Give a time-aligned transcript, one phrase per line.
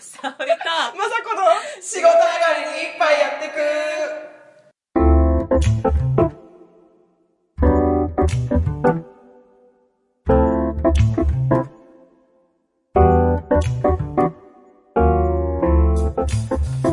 [0.00, 1.42] 沙織とまさこの
[1.82, 2.14] 仕事上が
[2.54, 3.58] りに一杯やってく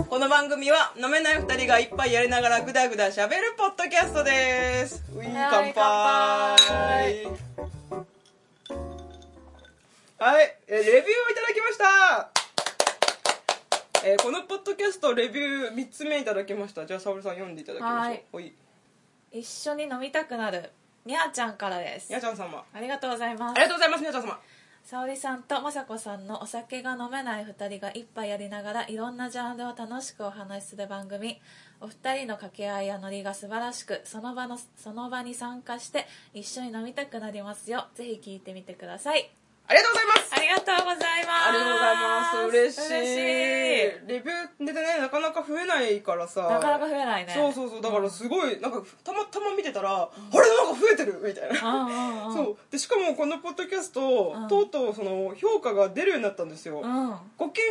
[0.09, 5.03] この番組は飲めない二人が一杯やりながらぐだぐだ喋るポッドキャストです。
[5.15, 7.45] ういはい乾杯。
[10.17, 12.34] はい、えーレビューをいただきました
[14.07, 16.85] えーこのポッドキャストレビュー3つ目いただきました。
[16.85, 18.35] じゃあ沙織さん読んでいただきましょう。
[18.37, 18.53] はい。
[19.31, 20.69] 一緒に飲みたくなる。
[21.05, 22.11] にゃーちゃんからです。
[22.11, 22.63] にゃちゃん様。
[22.71, 24.39] ありがとうございまあすりがとうございますにゃちゃん様。
[24.83, 31.41] 沙織さんと雅子さんのお酒が飲めない2人が一杯やりながらいろんなジャンルを楽しくお話しする番組。
[31.81, 37.87] お二人の掛け合いやノリが素晴らしくその場のその場に参加して一緒に飲みたくなりますよ。
[37.95, 39.31] ぜひ聞いてみてください
[39.67, 40.35] ありがとうございます。
[40.35, 41.49] ありがとうございます。
[41.49, 42.57] ありがとうございます。
[42.57, 42.87] 嬉しい。
[42.87, 44.07] 嬉しい。
[44.07, 46.41] レビューでねなかなか増えないからさ。
[46.43, 47.33] なかなか増えないね。
[47.33, 47.81] そうそうそう。
[47.81, 50.39] だからすごいなんかたまたま見てたら、あれ？
[50.39, 52.33] なんか増えてるみたいな、うんうんうん。
[52.45, 52.57] そう。
[52.71, 54.47] でしかもこのポッドキャスト、うん。
[54.47, 57.09] とうとうその評価が出るようになったんですよ、うん。
[57.09, 57.63] うん5件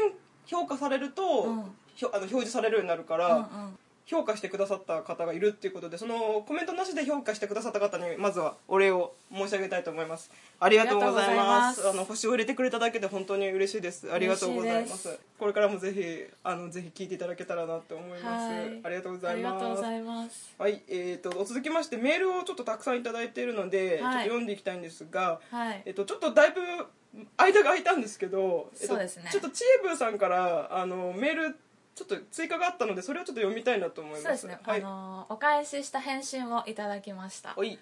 [0.47, 1.77] 評価されると、うん。
[1.95, 10.31] ひょあの表示されるようになるから、うん評価してくださった方がいるっていうことでそのコメントなしで評価してくださった方にまずはお礼を申し上げたいと思います。
[10.61, 11.89] ありがとうございます。
[11.89, 14.13] あの星を入れてくれただけで本当に嬉しいです。
[14.13, 15.19] ありがとうございます。
[15.39, 18.81] これからもぜひあのぜひ聞いていただけたらなって思います、はい。
[18.85, 19.37] ありがとうござい
[20.03, 20.55] ます。
[20.59, 23.99] はい、えー、と続きましてメールをちょっとたくさんいただいているので、はい。
[23.99, 25.83] ちょっと読んでいきたいんですが、はい。
[25.87, 26.61] えっと、ちょっとだいぶ
[27.37, 29.09] 間が空いたんですけど、えっとね。
[29.09, 31.57] ちょっとチーブーさんからあのメール
[31.95, 34.23] ちょっと追加があったのでそれをちょっと読みたいなと思います。
[34.25, 37.55] そうですね、はい、あのお返しした返信をいただきました。
[37.57, 37.79] おい。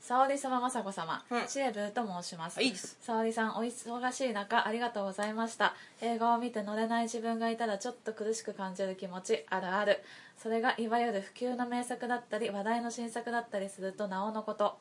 [0.00, 1.46] 沙織様雅子様、うん。
[1.46, 2.60] チエブと申します。
[3.00, 5.74] 沙織さんお忙しい中ありがとうございました。
[6.02, 10.02] 映画を見て乗れない自分がいたらちょっと苦しく感じる気持ちあるある。
[10.36, 14.78] それがいわゆる普及の名作だったり話題の新作だったりするとなおのこと。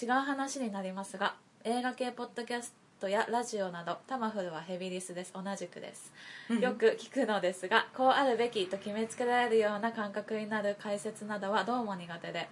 [0.00, 5.32] 違う話になりますが映画系ポッドキャストやラジオなどタマフルはヘビリスです。
[5.34, 6.12] 同じくです。
[6.60, 12.48] よく聞くのですがこうあるべきと決めつけられるような感覚になる解説などはどうも苦手で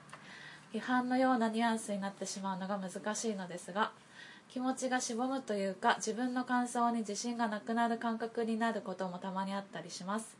[0.73, 3.93] 批判のようなニュアンスになってしまうのが難しいのですが
[4.49, 10.37] 気持ちがしぼむというか自分の感想に自信がなくなる感覚になることもたまにあったりします。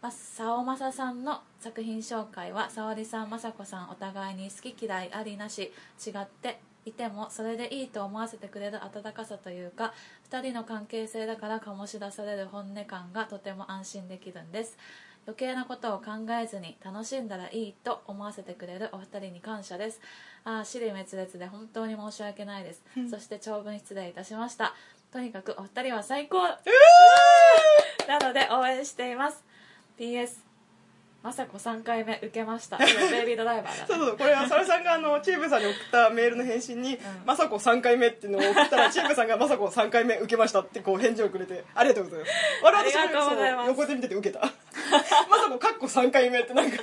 [0.00, 5.72] まさおまささんの作品紹介は沙織さん雅子さんお互いに好き嫌いありなし
[6.06, 9.94] 違っていてもそれでいいと思わせてくれる温かさというか
[10.30, 14.76] 2人の関係性だから醸し出される本音感がとても安心できるんです。
[15.26, 20.00] 余計なことを考えずに楽しんだらいいと思わせてくれるお二人に感謝です。
[20.44, 22.82] ああ尻滅裂で本当に申し訳ないです。
[23.10, 24.74] そして長文失礼いたしました。
[25.10, 26.42] とにかくお二人は最高、
[28.08, 29.42] なので応援しています。
[29.98, 30.53] PS
[31.24, 32.76] まさこ3回目受けました。
[32.86, 42.32] 今ベイビードライバーだ、ね、そうそうこれは沙織さんがあのチーブさんに送ったメールの返信に「まさこ3回目」っていうのを送ったらチーブさんが「まさこ3回目受けました」ってこう返事をくれてありがとうございます。
[42.62, 44.40] ありがとうございますそう横で見てて受けた。
[45.30, 46.76] まさこかっこ3回目ってなんか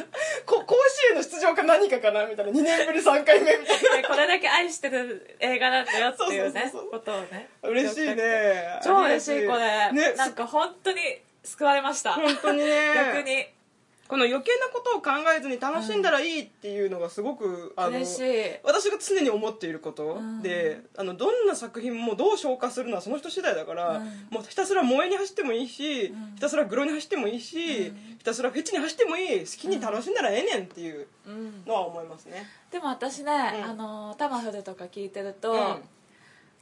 [0.48, 3.98] こ甲子園の出場か何かかなみたいな2年ぶり3回目みたいな。
[3.98, 7.48] で これだけ愛してる映画なんだよっていうねことをね。
[7.62, 8.80] 嬉しいね。
[8.84, 11.00] 超嬉しいこれ、ねなんか本当に
[11.44, 12.14] 救われました。
[12.14, 12.96] 本当にね。
[13.14, 13.61] 逆に
[14.12, 18.24] この余計なことを考えずに楽しんだらいいっていうのがすごく、あの嬉しい。
[18.62, 20.42] 私が常に思っていること、ん。
[20.42, 24.06] であのどんな作品もどう消化するのはその人次第だから、うん。
[24.30, 27.94] もうひたすら萌えに走ってもいいし、ひたすらグロに走ってもいいし、ひ
[28.26, 31.64] たすらフェチに走ってもいい好きに楽しんだらええねんっていううん。
[31.66, 33.64] のは思いますね、でも私ね、うん。
[33.64, 35.82] あのタマフルとか聞いてると、うん。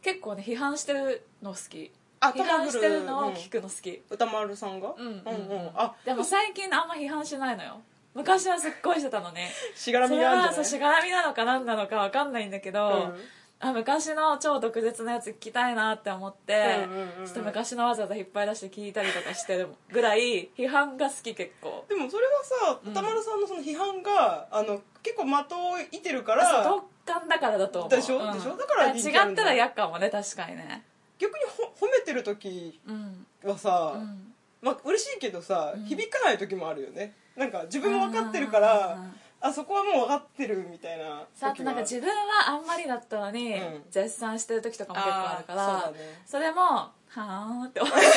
[0.04, 4.94] 結構ね批判してるの好きあ批判してるのを聞くの好き、歌丸さんが。
[4.98, 5.72] うんうんうん。
[5.76, 7.82] あでも最近あんま批判しないのよ。
[8.14, 9.50] 昔はすっごいしてたのね。
[9.76, 10.48] しがらみがあるんじゃない？
[10.50, 13.16] はそうしがらみなのか何なのか分かんないんだけど、うん
[13.62, 17.26] あ昔の超毒舌なやつ聞きたいなって思って、うんうんうんうん。
[17.26, 21.84] ちょっと昔のわざわざ引っ張り出して聞いたりとかしてるぐらい批判が好き結構。
[21.90, 22.32] でもそれは
[22.72, 26.64] さ歌丸さんのその批判があの結構的を射てるから。
[26.64, 29.00] 特感だからだと思うでしょでしょだから違
[29.32, 30.86] ったら嫌かもね確かにね
[31.20, 34.34] 逆にほ褒めてる時うんはさ、うん。
[34.62, 35.86] まあ嬉しいけどさ、ん。
[35.86, 37.14] 響かない時もあるよね。
[37.36, 43.84] なんか自分も分かってるからうんあそこはもう分かってるみたいなさあなんか自分はあんまりだったのに、うん。
[43.90, 46.00] 絶賛してる時とかも結構あるからそね。
[46.26, 48.14] それもはーんって思いながら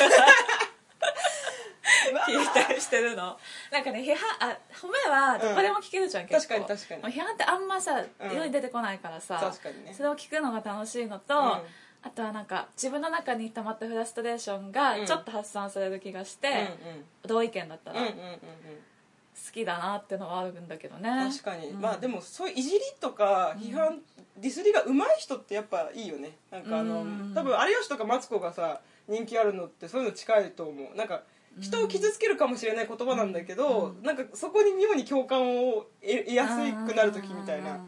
[2.27, 3.39] 聞いたりしてるの。
[3.71, 6.55] なんかね批判あ褒めはどこでも聞けるじゃん、結構。
[6.55, 6.79] 確かに。
[6.79, 8.33] 確かに批判ってあんまさうん。
[8.33, 9.95] 世に出てこないからさ、確かにね。
[9.95, 11.51] それを聞くのが楽しいのと、うん
[12.03, 15.07] あとはなんか自分の中に溜まったフラストレーションがうん。
[15.07, 16.69] ちょっと発散される気がして、うんうん
[17.25, 18.39] 同意見だったら好うんうんうんうん。
[19.53, 21.09] きだなってのはあるんだけどね。
[21.31, 21.81] 確かに、うん。
[21.81, 24.01] まあでもそういういじりとか批判、
[24.37, 26.37] ディスりが上手い人ってやっぱいいよね。
[26.51, 27.33] なんかあの、うん。
[27.35, 30.97] 多分有吉とかマツコがさ人気あるのってそういうの近いと思う。
[30.97, 31.23] なんか
[31.61, 36.57] 人を傷つけるかもしれない言葉なんだけど、なんかそこに妙に共感を得得やす
[36.87, 37.79] くなる時みたいな、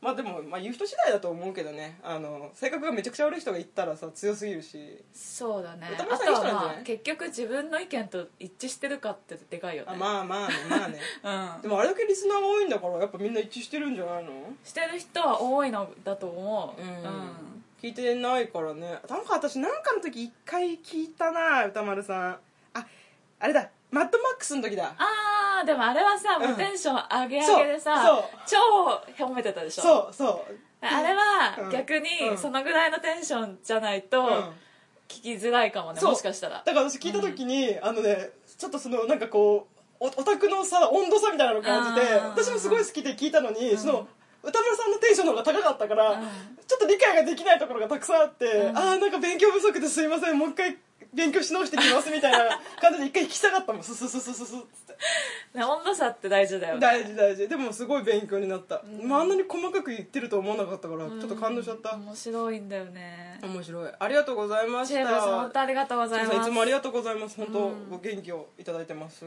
[0.00, 1.98] まあでも、まあ、言う人次第だと思うけどね。
[2.02, 5.04] あの性格がめちゃくちゃ悪い人が言ったらさ強すぎるし。
[5.12, 5.90] そうだね。
[5.92, 9.90] 歌あ丸さんいい人なんじゃとはまあ結局自分の意見と一致してるかってでかいよね。
[9.92, 11.00] あまあまあねまあね。
[11.56, 11.62] うん。
[11.62, 14.30] でもあれだけリスナーが多いんだからやっぱみんな一致してるんじゃないの？
[14.64, 16.80] してる人は多いのだと思う。
[16.80, 16.90] うん。
[17.82, 18.98] 聞いてないからね。
[19.08, 22.38] なんか私なんかの時一回聞いたな歌丸さん。
[22.74, 22.86] あ
[23.38, 23.68] あれだ。
[23.90, 24.94] マッドマックスの時だ。
[24.96, 28.56] あーでもあれはさ、もううんテンション上げ上げでさ超
[29.26, 29.82] 褒めてたでしょ？
[29.82, 30.54] そうそう。
[30.86, 31.16] あれうん。
[31.66, 32.38] は逆にうん。
[32.38, 34.28] そのぐらいのテンションじゃないとうん。
[35.08, 36.62] 聞きづらいかもね、もしかしたら。
[36.64, 39.66] だから私聞いた時に、あのねちょっとそのなんかこ
[40.00, 42.24] うおオタクのさ温度差みたいなのを感じてうん。
[42.28, 43.78] 私もすごい好きで聞いたのに、うん。
[43.78, 44.06] その
[44.42, 46.20] 歌村さんのテンションの方が高かったから、うん。
[46.66, 48.78] ちょっと理解ができないところがたくさんあって、うん。
[48.78, 50.76] ああなんか勉強不足ですいませんもう一回
[51.14, 53.82] 勉強し直してきますみたいな感じで一回聞きたかったもん。
[53.82, 55.58] ススススススって。
[55.58, 56.80] ね温度差って大事だよね。
[56.80, 57.48] 大事大事。
[57.48, 59.08] でもすごい勉強になった、ん。
[59.08, 60.88] まあ、あんなに細かく言ってると思わなかった。
[60.88, 63.40] からちょっと感動しちゃった、うん面白いんだよね。
[63.42, 63.90] 面白い。
[63.98, 66.36] ありがとうございましたチェーブさん本当ありがとうございます。
[66.36, 67.36] いつもありがとうございます。
[67.36, 67.90] 本当、うん。
[67.90, 69.24] ご元気をいただいてます。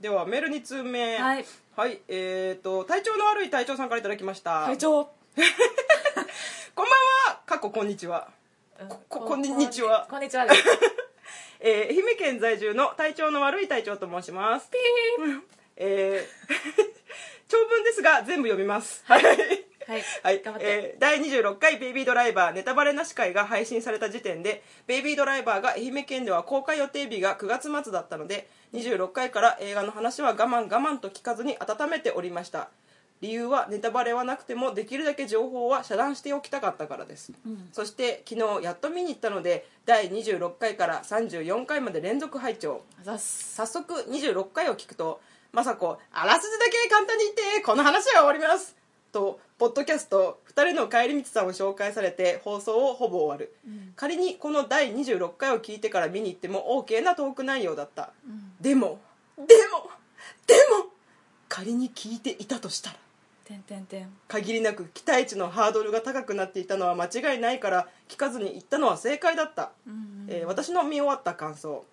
[0.00, 1.16] ではメール2通目。
[1.16, 1.44] はい。
[1.76, 4.66] はいえー、と体調の悪い隊長さんからいただきました。
[4.66, 5.04] 会長。
[6.74, 6.90] こんば
[7.30, 7.40] んは。
[7.46, 8.28] かっここんにちは。
[8.80, 8.88] うん。
[8.88, 10.06] ここんにちは。
[10.10, 10.93] こんにちはです
[11.66, 14.68] えー愛媛県在住の体調の悪い隊長と申します。
[14.70, 14.76] ピ
[15.78, 16.24] えー
[17.48, 19.02] 長文ですが全部読みます。
[19.06, 19.22] はい。
[19.22, 19.28] ー
[19.88, 20.42] はい、はい。
[20.60, 32.68] えー第26回「ベイビードライバーネタバレなし会」が配信された時点で「ベイビードライバー」が愛媛県では公開予定日が9月末だったので26回から映画の話は我慢我慢と聞かずに温めておりました
[33.24, 37.68] 理由はネタバレはなくてもできるだけ情報は遮断しておきたかったからです、うん。
[37.72, 42.82] そして昨日やっと見に行ったので第26回から34回まで連続拝聴。
[43.02, 45.22] 早速26回を聞くと
[45.54, 48.76] 雅子あらすじだけ簡単に言ってこの話は終わります。
[49.10, 53.94] とポッドキャスト「2人の帰り道さん」を紹介されて放送をほぼ終わる、ん。
[53.96, 58.60] 仮にこの第26回を聞いてから見に行っても OK なトーク内容だった、ん。
[58.60, 58.98] でも
[59.38, 59.88] でも
[60.46, 60.54] で
[60.84, 60.90] も
[61.48, 62.96] 仮に聞いていたとしたら
[63.44, 71.84] てんてんてん限りなく期待値のハードルが高くなっていたのは間違いないから聞かずに行ったのは正解だった、うんえー私の見終わった感想。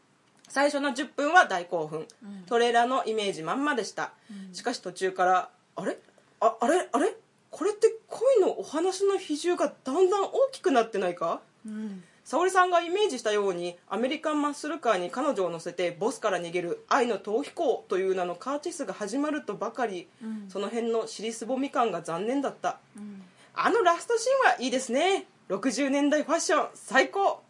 [0.48, 2.44] 最初の10分は大興奮、うん。
[2.46, 4.54] トレーラーのイメージまんまでした、うん。
[4.54, 5.98] しかし途中からあれ？
[6.40, 6.88] ああれ？
[6.92, 7.16] あれ？
[7.50, 11.42] これって恋のお話の比重がだんだん大きくなってないか？
[11.66, 20.46] うん沙織さんがイメージしたようにアメリカンマッスルカーに彼女を乗せてボスから逃げる愛の逃避行という名のカーチェスが始まるとばかり、うん。
[20.48, 22.80] その辺の尻すぼみ感が残念だった。
[22.96, 23.22] うん
[23.54, 25.26] あのラストシーンはいいですね。
[25.50, 27.44] 60年代ファッション最高。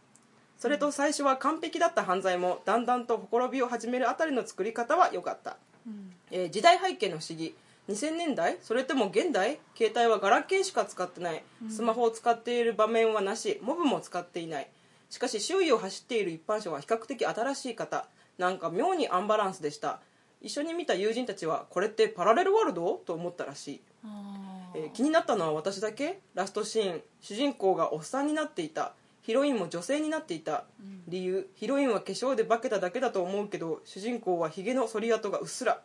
[0.57, 6.11] それと最初は完璧だった犯罪もだんだんとほころびを始めるあたりの作り方は良かった、うん。
[6.31, 7.53] えー時代背景の不思議
[7.89, 8.57] 2000年代？
[8.61, 9.59] それとも現代？
[9.75, 11.43] 携帯はガラケーしか使ってない。
[11.69, 13.59] スマホを使っている場面はなし。
[13.61, 14.69] モブも使っていない。
[15.09, 18.07] しかし周囲を走っている一般車は比較的新しい方。
[18.37, 19.99] なんか妙にアンバランスでした。
[20.41, 23.01] 一緒に見た友人たちはこれってパラレルワールド？
[23.05, 23.81] と思ったらしい。
[24.05, 26.19] あえー気になったのは私だけ？
[26.33, 27.01] ラストシーン。
[27.19, 28.93] 主人公がおっさんになっていた。
[29.23, 30.63] ヒロインも女性になっていた、
[31.07, 31.47] 理由？
[31.53, 35.81] ヒロインは化粧で化けただけだと思うけど主人公はヒゲの剃り跡がうっすら、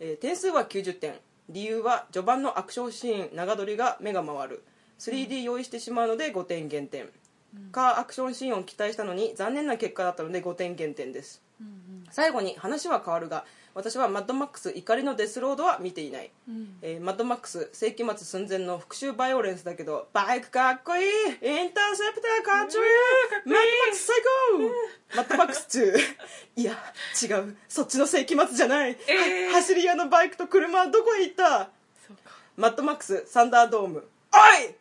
[0.00, 1.14] えー点数は90点。
[1.48, 4.64] 理由は序盤のアクションシーン長撮りが目が回る。
[4.98, 7.08] 3D 用意してしまうので5点減点、
[7.72, 11.42] カーアクションシーンを期待したのに残念な結果だったので5点減点です。
[11.62, 12.04] ーうん。
[12.10, 13.44] 最後に話は変わるが
[13.76, 16.78] 私はマッドマックス怒りのデスロードは見ていない、うん。
[16.80, 21.04] えーマッドマックス世紀末寸前の復讐バイオレンスだけどバイクかっこいい。
[21.04, 21.10] イン
[21.72, 22.90] ターセプターかっちょいい。
[23.44, 25.16] マッドマックス最高。
[25.16, 25.98] マッドマックス2
[26.56, 26.72] いや
[27.22, 27.56] 違う。
[27.68, 29.46] そっちの世紀末じゃない、えー。
[29.48, 31.68] は走り屋のバイクと車はどこへ行った？
[32.56, 34.08] マッドマックスサンダードーム。
[34.32, 34.74] おい！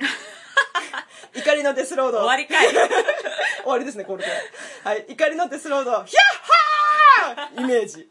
[1.38, 2.18] 怒りのデスロード。
[2.24, 2.68] 終わりかい。
[2.72, 4.30] 終わりですねこれで。
[4.82, 5.04] はい。
[5.08, 5.90] 怒りのデスロード。
[6.04, 6.18] ヒャ
[7.34, 7.62] ッハー！
[7.62, 8.08] イメージ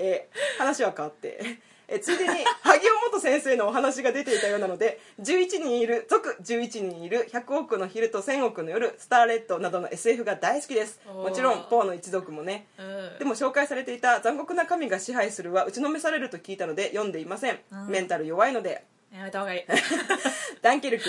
[0.00, 1.38] えー話は変わって。
[1.40, 11.00] えーついでに 萩尾元先生のお話が出ていたようなので11人いる続11人いる100億の昼と1000億の夜スターレッドなどの SF が大好きです。
[11.12, 12.68] もちろんポーの一族もね。
[12.78, 13.18] うん。
[13.18, 17.88] でも紹介されていた「残酷な神が支配する」は打ちのめされると聞いたので読んでいません、うん。
[17.88, 18.84] メンタル弱いので。
[19.12, 19.64] やめた方がいい。
[20.62, 21.04] ダンケルク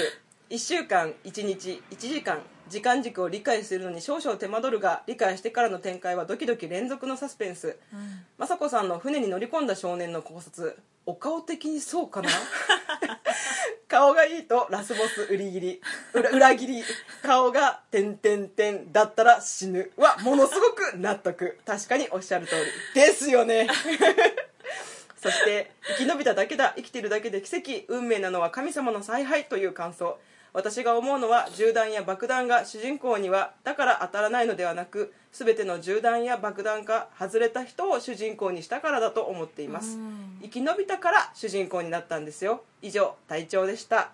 [0.50, 7.78] 1週間1日1時間時間軸を理解するのに少々手間取るが理解してからの展開はドキドキ連続のサスペンス。
[7.94, 8.48] うん。
[8.48, 10.76] 雅子さんの船に乗り込んだ少年の考察
[11.06, 12.30] お顔的にそうかな？
[13.88, 15.82] 顔がいいとラスボス売り切り。
[16.14, 16.84] 裏裏切り。
[17.22, 19.92] 顔が「てんてんてん」だったら死ぬ。
[19.98, 21.60] はものすごく納得。
[21.66, 22.56] 確かにおっしゃる通
[22.96, 23.02] り。
[23.02, 23.68] ですよね
[25.22, 30.18] そして生き延びただけだ生きてるだけで奇跡運命なのは神様の采配という感想。
[30.54, 39.98] 私が思うのは銃弾や爆弾が主人公にはだから当たらないのではなく全ての銃弾や爆弾が外れた人を主人公にしたからだと思っています。
[39.98, 40.40] うん。
[40.42, 42.64] 生き延びたから主人公になったんですよ。
[42.82, 44.12] 以上隊長でした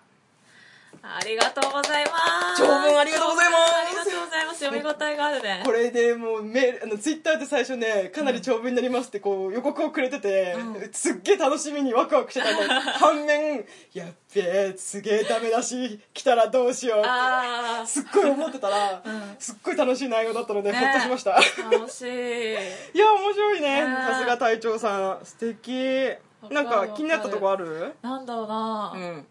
[1.02, 2.62] ありがとうございます。
[2.62, 3.74] 長文ありがとうございます。
[3.74, 4.64] ありがとうございます。
[4.64, 5.62] 読み応えがあるね。
[5.64, 10.92] これでもうメールあのツイッターで最初ねかなり長文になりますってこう予告をくれてて、うん。
[10.92, 13.64] すっげえ楽しみにワクワクしてたんだ 反面
[13.94, 19.36] やっべえすげえダメだし来たらどうしようってあすっごい思ってたら、うん。
[19.38, 20.78] すっごい楽しい内容だったので、ね。
[20.78, 21.36] ほっとしました。
[21.36, 21.40] あ
[21.70, 22.06] 楽しい。
[22.94, 23.82] いや面白いね。
[23.82, 25.20] ねさすが隊長さん。
[25.24, 26.16] 素敵。
[26.50, 27.94] なんか気になったとこある？
[28.02, 29.26] なんだろうな、うん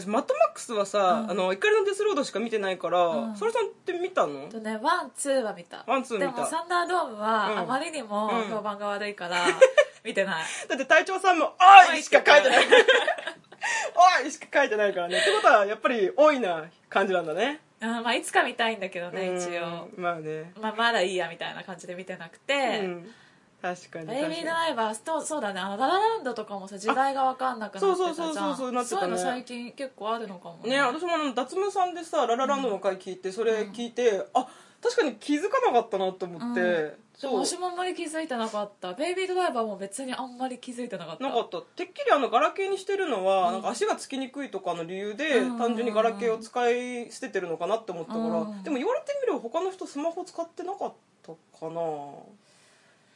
[0.00, 1.30] 私マッドマックスはさ、うん。
[1.30, 3.36] あの怒りのデスロードしか見てないから、うん。
[3.36, 4.48] それさんって見たの？
[4.48, 5.84] とねワンツーは見た。
[5.86, 6.32] ワンツー見た。
[6.32, 7.18] でもサンダードームうん。
[7.18, 8.50] はあまりにもうん。
[8.50, 9.36] 評判が悪いから
[10.04, 10.44] 見てない。
[10.68, 11.54] だって隊長さんも
[11.90, 12.64] 「おい!」しか書いてない
[14.22, 15.18] 「おい!」しか書いてないからね。
[15.18, 17.60] ってことはやっぱり「おい」な感じなんだね。
[17.80, 19.88] あまあいつか見たいんだけどね一応。
[19.96, 20.52] うんまあね。
[20.60, 23.14] まあまだいいやみたいな感じで見てなくて、うん
[23.60, 24.06] 確かに。
[24.06, 25.60] ベイビードライバーとそうだね。
[25.60, 28.14] あのララランドとかもさ時代が分かんなくなってたじゃん。
[28.14, 34.46] そうそうそうそうなってたねそういうの最近結構あるのかもにね私もあの脱毛さんでさ「ララランド」の回聞いてそれ聞いて、あ
[34.80, 50.92] 確かに気づかなかったなと思って、うんでそうも私もあんまり気づいてなかったベイビードライバーも別にあんまり気づいてなかったなかったてっきりあのガラケーにしてるのは、うんなんか足がつきにくいとかの理由で、うん単純にガラケーを使い捨ててるのかなって思ったから、うんでも言われてみれば他の人スマホ使ってなかっ
[51.26, 51.80] たかな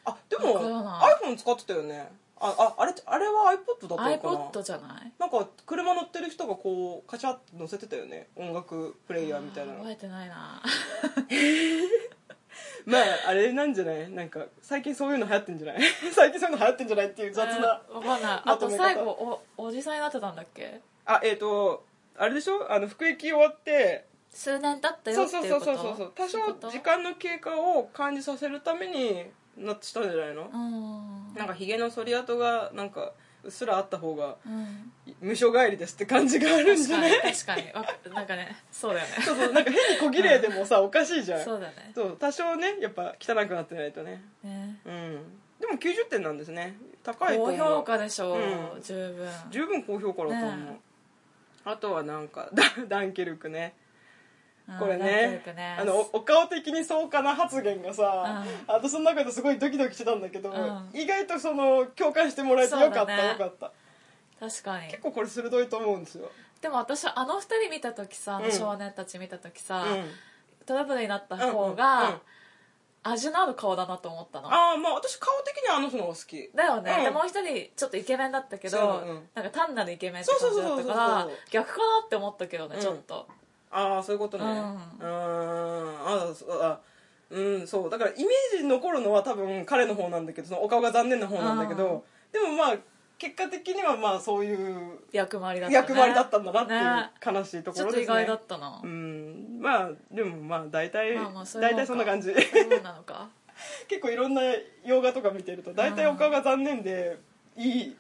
[0.04, 1.32] あでもわからない。
[1.32, 2.11] iPhone 使ってたよね。
[2.44, 4.11] あああれあれは iPod だったのかな
[4.50, 5.12] ？iPod じゃない？
[5.18, 8.28] なんか車乗ってる人がこうカチャッと乗せてたよね。
[8.37, 9.78] 音楽プレイヤーみたいなの。
[9.78, 10.61] 覚えてないな。
[12.85, 14.11] まああれなんじゃない？
[14.11, 15.82] なんか最近そういうの流行ってんじゃない？
[16.12, 18.42] 最近そういうの流行ってんじゃないっていう雑なえーわかんない。
[18.44, 20.80] あと最後おおじさんになってたんだっけ？
[21.04, 21.85] あえっ、と
[22.18, 22.71] あれでしょ？
[22.73, 25.77] あの服役終わって数年経ったよそうそうっていうことそう。
[25.77, 31.35] そうそう多少時間の経過を感じさせるためになしたんじゃないの、うん。
[31.35, 33.12] なんかひげの剃り跡がなんか
[33.45, 34.93] うっすらあった方がうん。
[35.21, 37.12] 無所帰りですって感じがあるんじゃない？
[37.21, 37.35] 確かに。
[37.45, 39.12] 確かにわかなんかねそうだよね。
[39.23, 39.53] そうそう。
[39.53, 41.45] なんか変に小綺麗でもさおかしいじゃん。
[41.45, 41.93] そうだね。
[41.95, 44.23] そう多少ねやっぱ汚くなってないとね。
[44.43, 44.81] ね。
[44.87, 45.39] うん。
[45.61, 46.77] でも90点なんですね。
[47.03, 47.57] 高いと高思う。
[47.79, 48.83] 評価でしょう、うん。
[48.83, 49.29] 十分。
[49.51, 50.81] 十分高評価だと思う、ね
[51.65, 53.75] あとはなんかダ ダンケルクね。
[53.77, 53.82] うん
[54.78, 55.42] これね。
[55.45, 55.76] くね。
[55.78, 58.75] あのおお顔的にそうかな発言がさ、うん。
[58.75, 60.90] 私の中ですごいドキドキしてたんだけど、うん。
[60.99, 63.28] 意外とその共感してもらえてよかった、ね。
[63.28, 63.73] よかった。
[64.40, 64.88] 確かに。
[64.88, 68.52] 結構これ鋭いと思うんですよ、でも私あの二人見た時さ、うん。
[68.52, 70.11] 少年たち見た時さ、うん。
[70.64, 71.76] トラブルになった方うんうんうん。
[71.76, 72.21] が、
[73.04, 74.49] 味のある顔だなと思ったの。
[74.49, 76.50] ああまあ私顔的にはあの人の方が好き。
[76.54, 77.04] だよね、うん。
[77.04, 79.28] でもう一人ちょっとイケメンだったけど、そううん。
[79.35, 82.81] なんか単なるイケメンって感じだったから逆かなって思ったけどね、うん。
[82.81, 83.26] ちょっと
[83.73, 84.45] ああそういうことね。
[84.45, 84.59] ううん。
[85.00, 86.79] あそうあ
[87.31, 87.91] うんそう。
[87.91, 92.76] だからイメージに残るのは多分彼の方なんだけどそのお顔が残念な方なんだけどでもまあ
[93.19, 98.07] 結果的にはまあそういう役回りだった、ね、役割だったんだなっていうね悲しいとこちょっろですね。
[98.07, 99.59] と意外だったな、うん。
[99.61, 102.33] まあでもまあ大体大体そんな感じ。
[102.35, 103.29] そうなのか。
[103.88, 104.43] 結構いろんな
[104.85, 107.19] 洋画とか見てると大体お顔が残念で
[107.57, 107.97] いい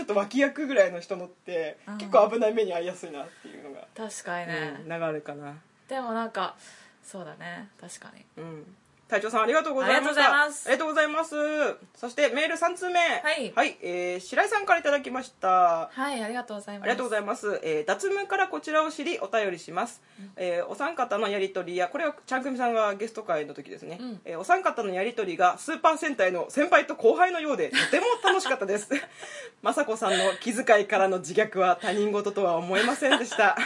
[0.00, 1.98] ちょっと脇役ぐらいの人のってうん。
[1.98, 5.54] 結構危ない目に遭いやすいなっていうのが、確かにね、うん流れかな。
[5.88, 6.56] でもなんか
[7.04, 7.68] そうだね。
[7.78, 8.24] 確かに。
[8.38, 8.64] うん
[9.10, 10.22] 隊長さんありがとうございました。
[10.22, 10.66] ありがとうございます。
[10.68, 11.76] ありがとうございます。
[11.96, 13.00] そしてメール3通目。
[13.00, 13.52] はい。
[13.56, 15.90] はい、えー白井さんからいただきました。
[15.92, 16.84] はいありがとうございます。
[16.84, 20.00] ありがとうございます、えー脱毛からこちらを知りお便りします、
[20.36, 24.20] えーお三方のやり取りやこれはちゃんくみさんがゲスト会の時ですね、うん。
[24.24, 28.88] えーお三方のやり取りがスーパー戦隊の先輩と後輩のようで とても楽しかったです。
[29.64, 33.56] 雅子さんの気遣いからの自虐は他人事とは思えませんでした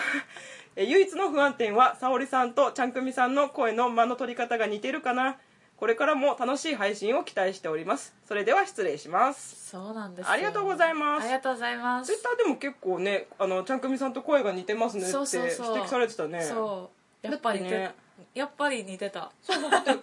[0.77, 5.37] えー唯一の不安点は沙織さんとちゃんくみさんの声の間の取り方が似てるかな。
[5.77, 8.15] これからも楽しい配信を期待しております。
[8.27, 9.71] それでは失礼します。
[9.71, 10.33] そうなんですよ。
[10.33, 11.25] ありがとうございます。
[11.25, 12.07] ありがとうございます。
[12.07, 16.43] ツイッターでも結構ねあのちゃんくみさんと声が似てますねって指摘されてたね。
[16.43, 16.91] そ
[17.23, 17.27] う。
[17.27, 17.95] やっぱりね
[18.33, 20.03] やっぱり似てたそうだってこの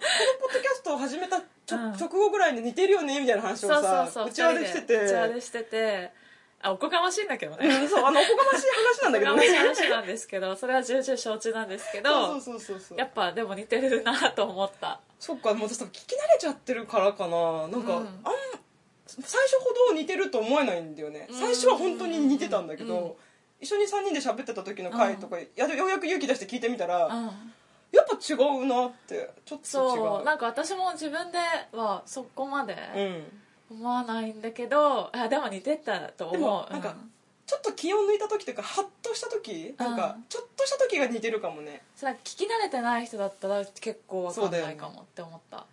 [0.50, 4.96] ッドキャストを始めた直後ぐらいに似てるよねみたいな話をさそうちわでしてて。
[5.04, 6.10] うちわでしてて
[6.62, 7.66] あおこがましいんだけどね。
[7.68, 8.66] うんそうあのおこがましい
[8.98, 15.00] 話なんだけどおこがましいね話なんですけどそれは重々承知なんですけどそうそうそうそうやっぱでも似てるなと思った。
[15.18, 17.68] そっかもう私聞き慣れちゃってるからかな。
[17.68, 18.06] なんか、うん。
[18.24, 18.34] あん
[19.06, 21.26] 最初ほど似てると思えないんだよね。
[21.30, 21.38] うん。
[21.38, 23.12] 最初は本当に似てたんだけど、うん。
[23.60, 27.30] 一緒に3人で喋ってた時の回とか、やようやく勇気出して聞いてみたら、うん。
[27.92, 29.70] やっぱ違うなってちょっと違う。
[29.70, 31.38] そうなんか私も自分で
[31.72, 33.24] はそこまでうん
[33.72, 36.38] 思わないんだけどあでも似てたと思う。
[36.38, 37.10] でもなんかうん。
[37.44, 41.82] ちょっと気を抜いた時というかハッとした時なんかうんちょっとした時が似てるかもね。
[41.96, 45.66] それは聞き慣れてない人だったら結構わかんないそうだよねかもって思った。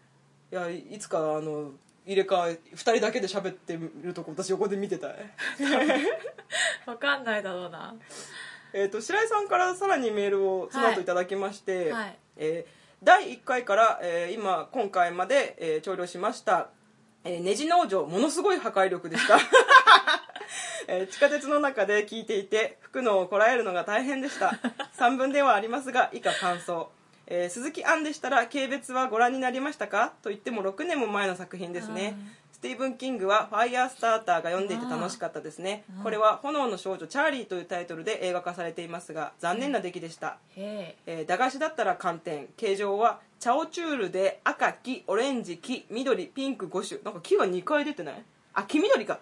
[0.51, 1.71] いやいつかあの
[2.05, 5.15] 入れ替え2人だけで喋ってるとこ私横で見てたい。
[6.87, 7.95] わかんないだろうな。
[8.73, 11.05] えー、と白井さんからさらにメールをその後い。
[11.05, 12.17] ただきまして、はい。
[12.37, 16.69] えー第1回から、えー今今回まで、えー、調理をしました、
[17.23, 19.37] えーネジ農場ものすごい破壊力でした、
[20.87, 24.57] えー地下鉄の中で聞いていて吹くのをこらえるのが大変でした。
[24.97, 26.89] 3分ではありますが以下感想。
[27.27, 30.13] えー鈴木杏でしたら軽蔑はご覧になりましたか？
[30.23, 32.15] と言っても6年も前の作品ですね。
[32.51, 35.85] スティーブン・キングは「ファイヤースターター」が読んでいて楽しかったですね。
[36.03, 42.47] これは「炎の少女チャーリー」というタイトルで映画化されていますが残念な出来でした、へえー駄菓子だったら寒天。
[42.57, 47.01] 形状はチャオチュールで赤黄オレンジ黄緑ピンク5種。
[47.03, 48.23] なんか黄が2回出てない？
[48.53, 49.19] あ黄緑か。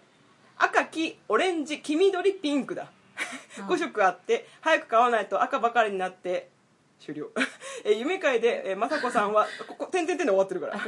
[0.58, 2.88] 赤黄オレンジ黄緑ピンクだ。
[3.68, 6.50] 5色あって早く買わないと赤ばかりになって
[7.00, 7.30] 終了。
[7.86, 10.80] えー夢界で、えー、雅子さんはここ点々点で終わってるから。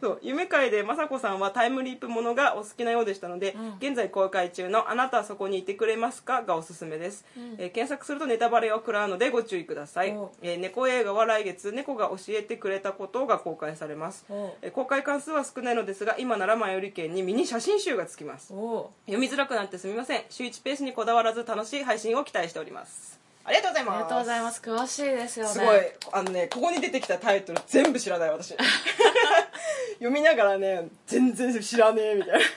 [0.00, 3.74] そう夢界で雅子さんはタイムリープものがお好きなようでしたので、うん。
[3.78, 7.54] 現在公開中の「あなたはそこにいてくれますか?」がおすすめです、うん。
[7.58, 10.12] えー検索するとネタバレを食らうのでご注意ください。
[10.12, 14.24] お、えー猫映画は来月猫が教えてくれたことが公開されます。
[14.62, 23.94] えー公開関数は少ないのですが今なら前より券にミニ写真集がつきます読みづらくなってすみません週1ペースにこだわらず楽しい配信を期待しておりますありがとうございます。
[23.94, 24.60] ありがとうございます。
[24.62, 25.52] 詳しいですよね。
[25.52, 25.78] すごい。
[26.12, 28.56] あのねここに出てきたタイトル全部知らない私。
[29.94, 32.40] 読みながらね全然知らねえみたいな。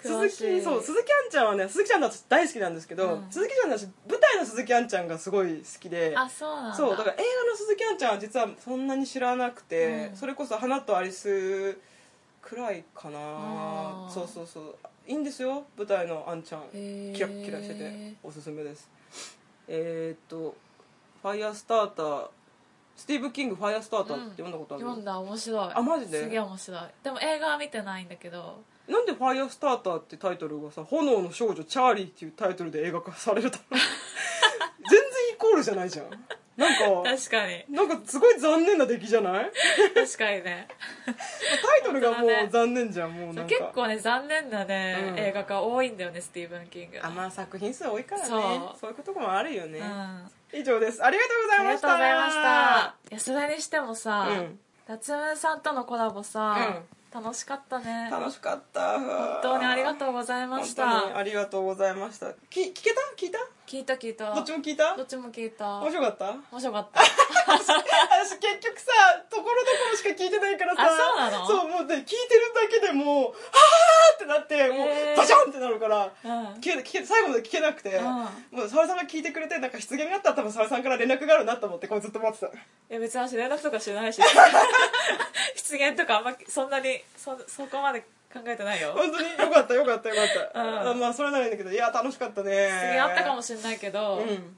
[0.00, 3.26] 鈴木そう鈴木杏ちゃんはね鈴木ちゃんの私大好きなんですけど、うん。
[3.30, 6.76] 鈴木ちゃんの私舞台の鈴木杏ちゃんがすごい好きであそうなんだ。
[6.76, 10.16] そうだから映画の鈴木杏ちゃんは実はそんなに知らなくて、うん。
[10.16, 11.76] それこそ「花とアリス」
[12.42, 14.08] くらいかな。
[14.12, 14.76] そうそうそう。
[15.06, 16.62] いいんですよ舞台の杏ちゃん。
[16.70, 18.14] キラッキラしてて。
[18.22, 18.88] おすすめです
[19.68, 20.54] えーっと
[21.22, 22.28] 「ファイヤースターター」
[22.96, 25.72] スティーブ・キング「ファイヤースターター」って読んだことある、読んだ面白い。
[25.74, 26.22] あマジで？
[26.22, 26.80] すげえ面白い。
[27.02, 28.62] でも映画は見てないんだけど。
[28.86, 33.80] なんで「ファイヤースターター」ってタイトルがさ「炎の少女チャーリー」っていうタイトルで映画化されるた全然
[35.34, 36.10] イコールじゃないじゃん。
[36.56, 37.64] なんか 確かに。
[37.68, 39.50] なんかすごい残念な出来じゃない？
[39.94, 40.68] 確かにね。
[41.06, 43.44] タイトルがもう残念じゃんもうなんか。
[43.46, 45.18] 結構ね残念なね、うん。
[45.18, 48.28] 映画化多いんだよねスティーブン・キングあまあ作品数多いからね。
[48.28, 48.40] そう。
[48.80, 49.84] そういうこともあるよね、うん。
[49.84, 51.04] あ以上です。
[51.04, 51.88] ありがとうございりがました。
[51.88, 52.94] とうございました。
[53.10, 54.60] いやそれにしてもさ、うん。
[54.86, 56.82] 夏目さんとのコラボさ、
[57.14, 58.08] 楽しかったね。
[58.10, 58.98] 楽しかった。
[58.98, 60.90] 本当にありがとうございました。
[60.90, 62.32] 本当にありがとうございました。
[62.50, 63.00] き聞けた？
[63.16, 63.38] 聞いた？
[63.68, 64.34] 聞いた聞いた。
[64.34, 64.96] どっちも聞いた？
[64.96, 65.78] どっちも聞いた。
[65.80, 66.30] 面白かった？
[66.50, 67.00] 面白かった。
[67.54, 68.90] 私結局さ
[69.30, 70.82] ところどころしか聞いてないからさ。
[70.82, 71.46] あそうなの？
[71.46, 73.34] そうもうね聞いてるだけでもうはあ
[74.14, 76.46] ってなってもうバシャンってなるからうん。
[76.60, 78.04] 聞け最後まで聞けなくて、うん。
[78.04, 82.46] もう沙織さんが聞いてくれてなんか失言があったら多分沙織さんから連絡があるなと思ってこれずっと待ってた。
[82.46, 82.50] い
[82.90, 84.20] や別に私連絡とかしないし。
[85.56, 88.00] 失言とかあんまそんなにそそこまで
[88.32, 88.92] 考えてないよ。
[88.92, 89.30] 本当に？
[89.30, 90.88] よかったよかったよかった、うん。
[90.90, 92.68] あまあそれならいいんだけどいや楽しかったね。
[92.68, 94.56] 失言あったかもしれないけど、うん。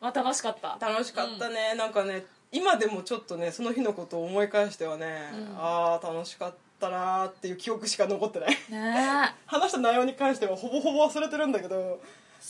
[0.00, 0.76] まあ楽しかった。
[0.80, 5.56] 楽しかったね、なんかね今でもちょっとねその日のことを思い返してはね、うん。
[5.58, 8.50] ああ楽しかったなーっていう記憶しか残ってない。
[8.70, 9.34] ね。
[9.46, 12.00] 話した内容に関してはほぼほぼ忘れてるんだけど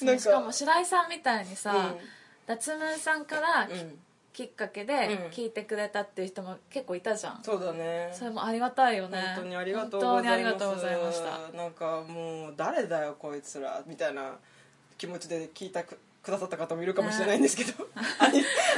[0.03, 1.99] えしかも白井さんみたいにさ、うん。
[2.47, 3.99] 脱毛さんからうん。
[4.33, 4.99] きっかけでうん。
[5.31, 8.11] 聞いてくれたっていう人も結構いたじゃん、そうだね。
[8.13, 9.23] それもありがたいよね。
[9.35, 11.57] 本当にありがとうご本当にありざいますがとうございました。
[11.57, 14.35] なんかもう誰だよこいつらみたいな
[14.99, 17.73] 気持ちで聞いたくくださった方もいるかもしれないんですけど、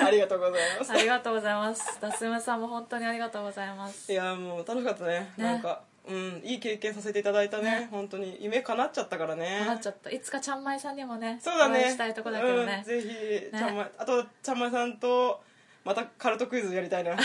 [0.05, 0.93] ありがとうございます。
[0.93, 1.99] ありがとうございます。
[1.99, 4.13] 脱毛さんも本当にありがとうございます。
[4.13, 5.33] いやもう楽しかったね。
[5.39, 5.45] ね。
[5.45, 7.81] なんかうんいい経験させていただいたね。
[7.81, 7.89] ね。
[7.91, 8.37] 本当に。
[8.41, 9.65] 夢叶っちゃったからね。
[9.65, 10.11] なっちゃった。
[10.11, 11.79] いつかちゃんまいさんにもねそうだね。
[11.79, 12.77] お会いしたいとこだけどね。
[12.77, 15.43] うん、ぜひ、ちゃんまいあとちゃんまいさんと
[15.85, 17.17] またカルトクイズやりたいな。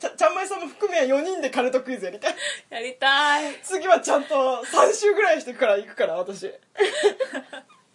[0.00, 2.34] ちゃちゃんまいさんも含め4人でカルトクイズやりたい。
[2.70, 3.54] やりたい。
[3.62, 6.50] 次はちゃんと3週ぐらいしてから行くから私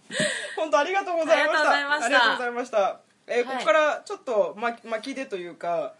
[0.56, 1.72] 本当ありがとうございました。
[1.72, 3.00] ありがとうございました。
[3.28, 5.94] えここからちょっとま巻きでというか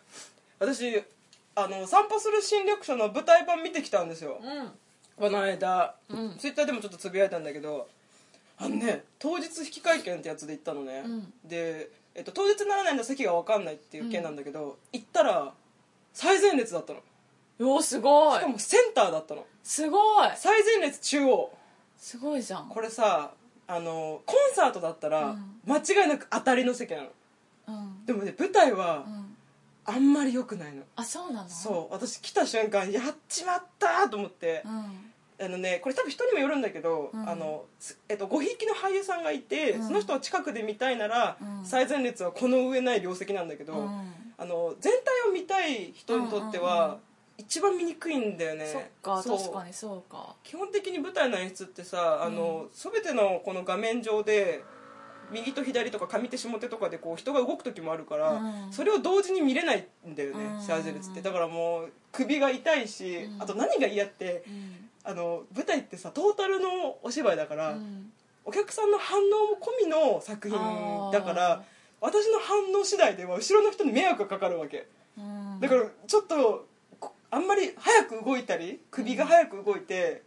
[0.60, 1.04] 私
[1.56, 4.40] あの散歩する新緑書の舞台版見てきたんですよ。
[4.42, 4.72] うん。
[5.18, 6.38] この間、うん。
[6.38, 7.90] ツイッターでもちょっとつぶやいたんだけど
[8.60, 11.34] あのね当日引き換券ってやつで行ったのね、うん。
[11.44, 15.54] で、えっと、当日ならないの席が分かんないっていう件なんだけど、行ったら
[16.14, 17.02] 最前列だったの。
[17.60, 18.40] おーすごい。
[18.40, 19.46] しかもセンターだったの。
[19.64, 20.30] すごい。
[20.36, 21.52] 最前列中央。
[21.98, 22.70] すごいじゃん。
[22.70, 23.32] これさ
[23.68, 25.60] あのコンサートだったらうん。
[25.66, 27.08] 間違いなく当たりの席なの。
[27.68, 28.06] うん。
[28.06, 29.36] でもね舞台はうん。
[29.90, 30.84] あんまり良くないの。
[30.96, 31.50] あそうなの？
[31.50, 31.94] そう。
[31.94, 34.64] 私来た瞬間やっちまったと思って。
[34.66, 35.46] うん。
[35.46, 37.30] あのねこれ多分人にもよるんだけど、うん。
[37.30, 39.88] あのすえっと、ごひいきの俳優さんがいて、うん。
[39.88, 41.66] その人を近くで見たいなら、うん。
[41.66, 44.14] 最前列はこの上ない両席なんだけど、うん。
[44.38, 44.94] あの全
[45.26, 47.00] 体を見たい人にとっては、
[47.38, 48.66] 一番見にくいんだよね。
[48.66, 50.36] そっか確かにそうか。
[50.44, 54.64] 基本的に舞台の演出ってさあの、全てのこの画面上で
[55.32, 58.74] 右と左とか上手下手とかでこう人が動く時もあるから、うん。
[58.74, 60.62] それを同時に見れないんだよね、うん。
[60.62, 61.22] 最前列って。
[61.22, 63.42] だからもう首が痛いし、うん。
[63.42, 64.90] あと何が嫌ってうん。
[65.04, 68.12] あの舞台ってさトータルのお芝居だから、うん。
[68.46, 71.64] お客さんの反応も込みの作品だから
[72.00, 74.88] 私の反応次第では後ろの人に迷惑がかかるわけ。
[75.18, 75.60] うん。
[75.60, 76.68] だからちょっとこ
[77.30, 80.24] あんまり早く動いたり首が早く動いて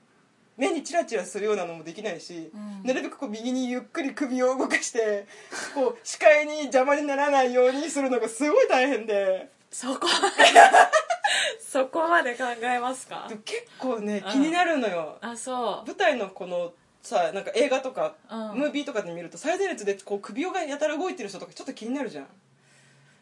[0.57, 2.83] 目にチラチラするようなのもできないし、うん。
[2.87, 5.27] なるべくこう右にゆっくり首を動かして
[5.75, 9.49] こう視界に邪魔にならないようにするのがすごい大変で。
[9.71, 10.61] そこまで
[11.61, 13.27] そこまで考えますか？
[13.29, 14.33] でも結構ねうん。
[14.33, 18.59] 気になるのよ、あそ舞台のこのさなんか映画とか、うん。
[18.59, 22.27] ムービーとかで見ると最前列でこう首がやたら動いてる人とかちょっと気になるじゃん。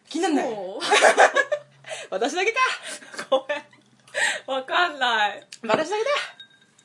[0.08, 0.54] 気うになんない？
[0.54, 0.84] そう
[2.10, 2.58] 私だけか。
[3.30, 3.62] ごめん。
[4.46, 5.46] わかんない。
[5.62, 6.10] 私だけだ。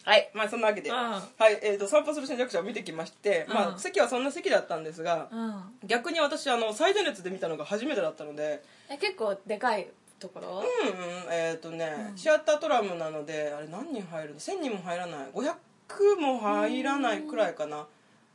[0.05, 0.95] はいまあそんなわけで、うん。
[0.95, 5.77] はいえー、と散歩する新弱者を見てきまして、まあ、うん席はそんな席だったんですが、うん。
[5.85, 9.87] 逆に私あの最前列で見たのが初めてだったのでえ結構でかい
[10.19, 10.63] ところ？
[10.83, 12.17] うんうんえっ、とね、うん。
[12.17, 15.27] シアタートラムなのであれ何人入るの？1000人も入らない。
[15.33, 17.87] 500も入らないくらいかな。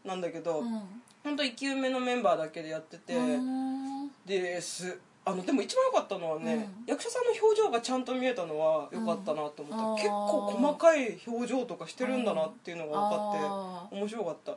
[0.04, 1.02] なんだけど、うん。
[1.22, 4.10] 本当生き埋めのメンバーだけでやってて、うん。
[4.24, 6.84] ですあのでも一番良かったのはね、うん。
[6.86, 9.96] 役者さんの表情がちゃんと見えたのは良かったなと思った、うん。
[9.96, 14.52] 結構細かい表情とかしてるんだなっていうのが分かあって面白かった。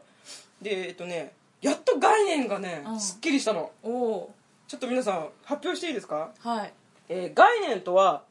[0.62, 3.00] でえっとねやっと概念がね、うん。
[3.00, 3.72] すっきりしたの。
[3.84, 4.34] おお
[4.68, 6.74] ちょっと皆さん発表していいですか、はい。
[7.10, 8.24] えー概念とは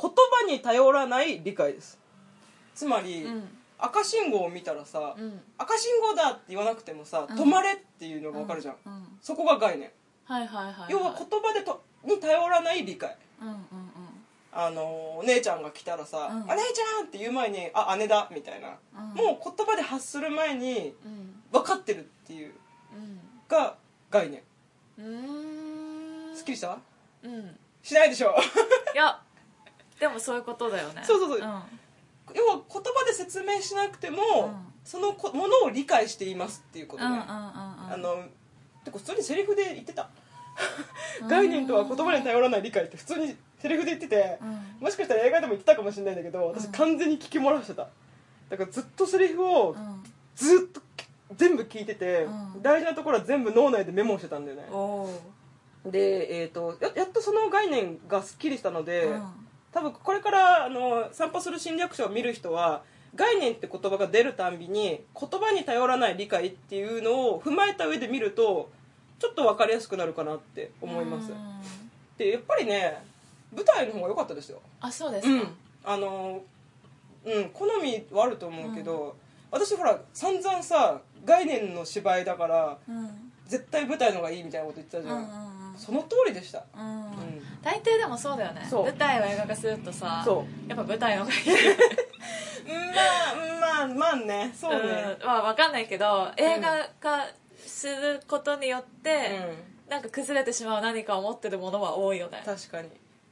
[0.00, 1.98] 言葉に頼らない理解です。
[2.74, 3.48] つまり、うん。
[3.78, 5.40] 赤信号を見たらさ、うん。
[5.58, 7.38] 赤信号だって言わなくてもさ、うん。
[7.38, 9.18] 止まれっていうのが分かるじゃん、うん。
[9.20, 9.90] そこが概念
[10.26, 10.92] はいはいはいはい。
[10.92, 13.16] 要は言葉でとに頼らない理解。
[13.40, 13.60] うんうんうん。
[14.52, 16.50] あの姉ちゃんが来たらさ「うん。
[16.50, 19.08] あ姉ちゃん!」って言う前に「あ姉だ」みたいな、うん。
[19.14, 21.42] もう言葉で発する前にうん。
[21.52, 22.54] 分かってるっていう
[22.94, 23.76] うんが
[24.10, 24.42] 概念。
[24.98, 26.36] うーん。
[26.36, 26.78] すっきりした？
[27.22, 27.58] うん。
[27.82, 28.34] しないでしょ。
[28.94, 29.20] いや
[30.00, 31.02] でもそういうことだよね。
[31.04, 31.38] そうそうそう。
[31.38, 31.62] うん。
[32.34, 34.72] 要は言葉で説明しなくても、うん。
[34.84, 37.92] そのこものを理解していますっていうことね、うんうんうんうん。
[37.92, 38.24] あの
[38.86, 40.08] てか普通にセリフで言ってた。
[41.28, 44.84] 概念とは言葉に頼らない理解って普通にセリフで言ってて、うん。
[44.84, 46.72] もしかしたら映画でも言ってたかもしれないんだけど私うん。
[46.72, 47.88] 完全に聞き漏らしてた。
[48.48, 50.02] だからずっとセリフをうん。
[50.34, 50.80] ずっと
[51.34, 52.62] 全部聞いてて、うん。
[52.62, 54.64] 大事なところは全部脳内でメモしてたんだよね。
[55.90, 59.24] で、えー、とややっとその概念がすっきりしたので、うん。
[59.72, 62.82] 多分これからあの散歩する侵略者を見る人は
[63.14, 68.70] 概念って言葉が出るたんびに言葉に頼らない理解っていうのを踏まえた上で見ると
[69.18, 71.32] ちょっと分かりやすくなるかなって思います。
[71.32, 71.38] うん。
[72.18, 73.02] でやっぱりね
[73.54, 74.60] 舞台の方が良かったですよ。
[74.80, 75.34] あそうですか。
[75.34, 75.56] うん。
[75.84, 76.42] あの
[77.24, 79.16] うん好みはあると思うけど、
[79.50, 83.32] 私ほら散々さ概念の芝居だからうん。
[83.46, 86.64] 絶対舞台の方がいいみたいなこと言ってたじゃん、うんうんその通りでした。
[86.74, 86.82] うん。
[86.82, 87.10] うん。
[87.10, 87.12] ん
[87.62, 88.66] 大抵でもそうだよね。
[88.72, 91.46] 舞台を映画化するとさそやっぱ舞台の方がいい。
[93.60, 94.52] まあまあまあね。
[94.58, 94.78] そうね、
[95.20, 95.26] うん。
[95.26, 97.26] まあ分かんないけど映画化
[97.68, 99.40] することによって、
[99.86, 99.90] うん。
[99.90, 102.42] なんか崩れてしまう何かを持ってるものは多いよね。
[102.44, 102.88] 確かに。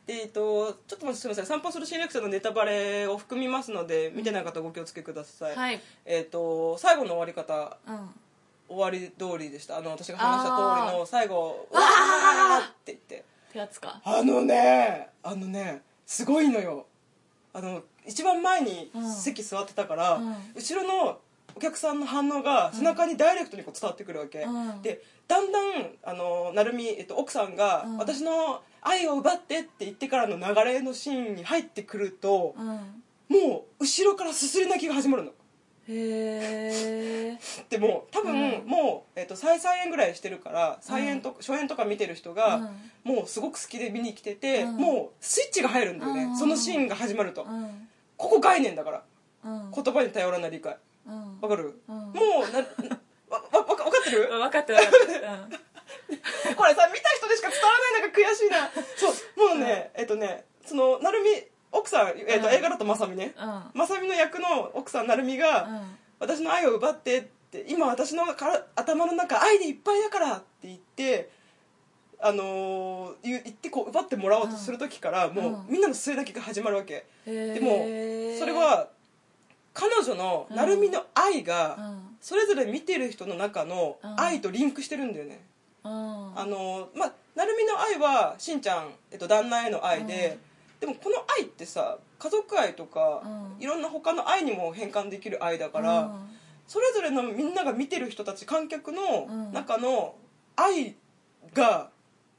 [0.07, 1.47] でえっとちょっと待ってすみません。
[1.47, 5.81] 散歩する侵略者のネタバレを含みますので見てない方ご気をつけください、はい。
[6.05, 8.11] えっと最後の終わり方うん。
[8.69, 9.79] 終わり通りでした。
[9.79, 13.25] あの私が話した通りの最後わーわーって言って。
[13.51, 14.01] ってやつか。
[14.05, 16.87] あのねあのねすごいのよ。
[17.53, 20.37] あの一番前に席座ってたから、うん。
[20.55, 21.19] 後ろの
[21.57, 24.83] お客さんの反応が背中にダイレクトにこう伝わってくるわけ、うん。
[24.83, 27.97] でだんだんあの成美、えっと、奥さんが、うん。
[27.99, 33.03] 私の愛を奪って」って言ってからの流れのシーンに入ってくると、うん。
[33.29, 35.31] もう後ろからすすり泣きが始まるの。
[35.87, 37.39] へえ
[37.69, 38.67] でも多分、うん。
[38.67, 42.57] もう、えっと再再演ぐらいしてるから再演と、初演とか見てる人が、
[43.05, 43.15] うん。
[43.17, 44.77] もうすごく好きで見に来てて、うん。
[44.77, 46.37] もうスイッチが入るんだよね、うん。
[46.37, 47.89] そのシーンが始まると、うん。
[48.17, 49.05] ここ概念だから。
[49.45, 49.71] うん。
[49.71, 50.73] 言葉に頼らない理解。
[50.73, 50.79] うん
[51.41, 51.97] わかる、うん。
[51.97, 52.59] もうな
[53.29, 54.29] わわわかわかってる？
[54.29, 55.25] 分かってる分かってる。
[56.57, 58.71] これさ見た人でしか伝わらないのが悔しいな。
[58.97, 62.55] そうもうね、えっとねその成美奥さん、えっとうん。
[62.55, 63.35] 映画だとまさみね
[63.75, 65.99] まさみの役の奥さん成美が、うん。
[66.21, 71.29] 私の愛を奪ってって今私のから頭の中愛でいっぱいだからって言って
[72.21, 75.67] あのー言言ってこう奪ってもらおうとする時から、もう、うん。
[75.69, 77.05] みんなの末泣きが始まるわけ。
[77.27, 77.71] ででも
[78.39, 78.89] それは
[79.75, 82.17] 彼女の成美の愛が、うん。
[82.21, 84.21] それぞれ見てる人の中のうん。
[84.21, 85.41] 愛とリンクしてるんだよね、
[85.85, 85.93] うん。
[86.39, 90.39] あのまあ成美の愛はしんちゃん、えっと、旦那への愛で、
[90.81, 93.29] でもこの愛ってさ家族愛とか、う
[93.61, 93.63] ん。
[93.63, 96.29] いろんな他の愛にも変換できる愛だから、うん。
[96.67, 99.53] それぞれのみんなが見てる人たち観客のうん。
[99.53, 100.15] 中の
[100.57, 100.95] 愛
[101.53, 101.91] が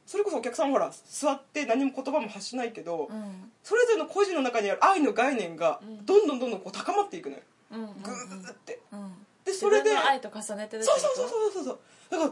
[0.05, 3.51] それこそお客さんほら座って何も言葉も発しないけど、うん。
[3.63, 6.05] それぞれの個人の中にある愛の概念がうん。
[6.05, 7.41] どんどんどんどんこう高まっていくのよ。
[7.71, 8.79] うんうんグーって。
[8.91, 9.13] うん。
[9.43, 11.79] でそれで愛と重ねてるそうそうそうそうそうそう。
[12.11, 12.31] だから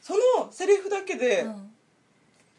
[0.00, 1.70] そのセリフだけでうん。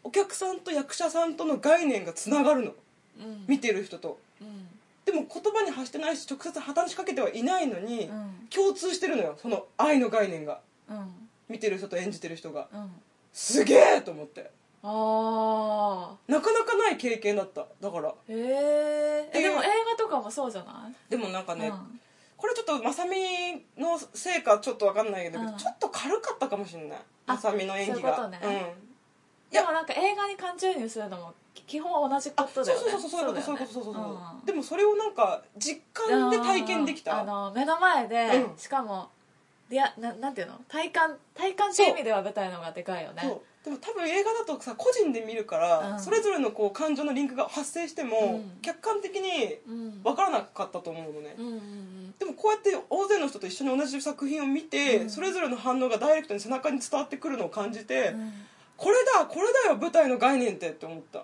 [0.03, 2.71] お客さんと役者さんとの概念がつながるの。
[3.19, 3.45] うん。
[3.47, 4.19] 見てる人と。
[4.41, 4.67] うん。
[5.05, 8.47] でも言葉に発してないし直接話しかけてはいないのにうん。
[8.49, 10.59] 共通してるのよその愛の概念が。
[10.89, 11.29] うん。
[11.47, 12.67] 見てる人と演じてる人が。
[12.73, 12.91] うん
[13.33, 14.51] すげえと思って。
[14.83, 17.67] ああなかなかない経験だった。
[17.79, 18.09] だから。
[18.09, 20.95] へえでも映画とかもそうじゃない？
[21.09, 21.99] でもなんかね、うん。
[22.35, 23.15] これちょっとまさみ
[23.77, 25.55] のせいかちょっと分かんないけど、うん。
[25.55, 26.97] ちょっと軽かったかもしれない。
[27.27, 28.15] あまさみの演技が。
[28.15, 28.39] そういうことね。
[28.43, 28.51] うん。
[28.51, 28.55] い
[29.51, 31.33] でもなんか映画に感情移入するのも
[31.67, 32.91] 基本同じこあそうとだよね。
[32.91, 34.45] そうそうそうそういうことそういうことそうそうそう、うん。
[34.45, 37.19] でもそれをなんか実感で体験できた。
[37.19, 38.57] あの目の前で、うん。
[38.57, 39.09] しかも
[39.71, 40.59] リアななんていうの？
[40.67, 43.21] 体感体感っていう意味では舞台の方がでかいよね。
[43.23, 43.41] そう。
[43.63, 45.99] でも多分映画だとさ個人で見るから、うん。
[45.99, 48.61] それぞれのこう感情のリンクが発生しても、うん。
[48.61, 50.03] 客観的にうん。
[50.03, 55.09] 分からなかったと思うのね、うんうんでもこうやって大勢の人と一緒に同じ作品を見て、うん。
[55.09, 58.17] それぞれの反応がダイレクトに背中に伝わってくるのを感じて、う
[58.77, 61.23] これだこれだよ舞台の概念ってって思った。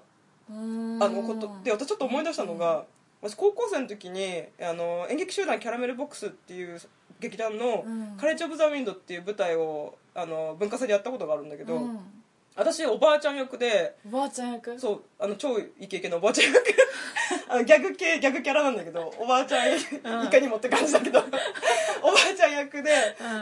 [0.54, 1.04] ん。
[1.04, 1.52] あのこと。
[1.64, 2.86] で私ちょっと思い出したのが、
[3.22, 6.80] 私高校生の時にあの演劇集団キャラメルボックスっていう
[7.20, 12.00] 劇団のうん「カレッジ・オブ・ザ・ウィンド」っていう舞台をあの文化祭でやったことがあるんだけど、うん。
[12.56, 14.80] 私おばあちゃん役でおばあちゃん役？
[14.80, 16.64] そうあの超イケイケのおばあちゃん役
[17.50, 22.92] あのギャグ系ギャグキャラなんだけどおばあちゃん、いかにもって感じだけどおばあちゃん役で,、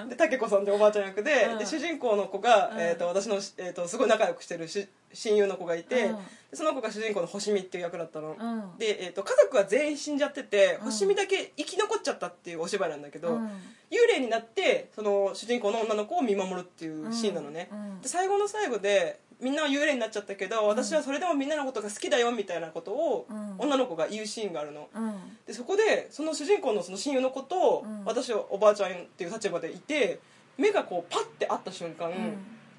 [0.02, 0.10] うん。
[0.10, 1.58] で竹子さんでおばあちゃん役で,、うん。
[1.60, 2.80] で主人公の子が、うん。
[2.80, 6.12] えー、と私の、えー、とすごい仲良くしてるし親友の子がいて、
[6.54, 8.78] その子が主人公の星見っていう役だったの、うん。
[8.78, 10.86] で、えー、と家族は全員死んじゃってて、うん。
[10.86, 13.46] 星見だけ生き残っちゃったっていうお芝居なんだけど、うん。
[13.91, 18.02] 幽霊になってその主人公の女の子を見守るっていうシーンなのね、うん。
[18.02, 23.56] で最後の最後でみんなは幽霊になっちゃったけど、私はそれでもみんなのことが好きだよみたいなことをうん。
[23.58, 24.88] 女の子が言うシーンがあるの。
[24.93, 25.13] うん。
[25.45, 28.06] でそこでその主人公のその親友の子と、うん。
[28.06, 30.19] 私はおばあちゃんっていう立場でいて
[30.58, 32.13] 目がこうパッて会った瞬間、うん。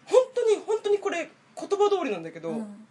[0.07, 2.87] 本当に本当にこれ言葉通りなんだけど、うん。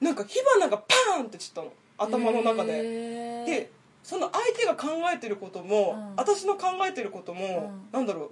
[0.00, 1.72] なんか火花がパーンって散ったの。
[1.96, 3.46] 頭の中で、へー。
[3.46, 3.70] で
[4.02, 6.16] その相手が考えてることも、うん。
[6.16, 7.98] 私の考えてることも、うん。
[7.98, 8.30] なんだろう